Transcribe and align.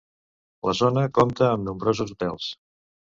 La 0.69 0.73
zona 0.79 1.03
compta 1.17 1.49
amb 1.49 1.65
nombrosos 1.67 2.15
hotels. 2.15 2.49